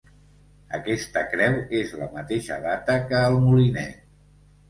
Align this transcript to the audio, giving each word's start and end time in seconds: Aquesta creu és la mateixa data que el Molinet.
Aquesta 0.77 1.21
creu 1.33 1.57
és 1.81 1.93
la 1.99 2.07
mateixa 2.15 2.57
data 2.65 2.95
que 3.11 3.19
el 3.27 3.37
Molinet. 3.45 4.01